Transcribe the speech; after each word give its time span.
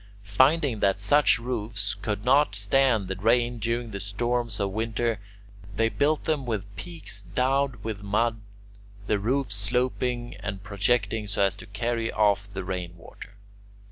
Finding 0.23 0.79
that 0.79 0.99
such 0.99 1.37
roofs 1.37 1.93
could 1.93 2.25
not 2.25 2.55
stand 2.55 3.07
the 3.07 3.15
rain 3.15 3.59
during 3.59 3.91
the 3.91 3.99
storms 3.99 4.59
of 4.59 4.71
winter, 4.71 5.19
they 5.75 5.89
built 5.89 6.23
them 6.23 6.43
with 6.43 6.75
peaks 6.75 7.21
daubed 7.21 7.83
with 7.83 8.01
mud, 8.01 8.41
the 9.05 9.19
roofs 9.19 9.53
sloping 9.53 10.35
and 10.37 10.63
projecting 10.63 11.27
so 11.27 11.43
as 11.43 11.55
to 11.57 11.67
carry 11.67 12.11
off 12.11 12.51
the 12.51 12.63
rain 12.63 12.97
water. 12.97 13.35